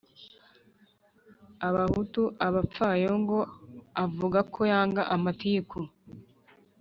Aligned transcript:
abahutu 1.67 2.21
abapfayo 2.47 3.11
ngo 3.21 3.39
avuga 4.03 4.39
ko 4.53 4.61
yanga 4.71 5.01
amatiku 5.15 5.79